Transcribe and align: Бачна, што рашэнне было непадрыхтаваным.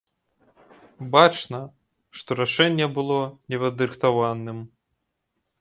Бачна, 1.15 1.59
што 2.21 2.29
рашэнне 2.41 2.87
было 2.97 3.21
непадрыхтаваным. 3.55 4.59